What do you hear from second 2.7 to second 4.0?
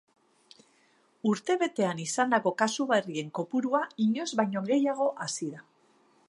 berrien kopurua